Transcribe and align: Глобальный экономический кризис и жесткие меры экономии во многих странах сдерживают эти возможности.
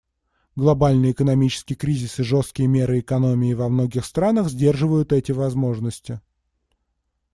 Глобальный 0.55 1.11
экономический 1.11 1.75
кризис 1.75 2.17
и 2.19 2.23
жесткие 2.23 2.67
меры 2.67 3.01
экономии 3.01 3.53
во 3.53 3.69
многих 3.69 4.03
странах 4.03 4.49
сдерживают 4.49 5.13
эти 5.13 5.31
возможности. 5.31 6.19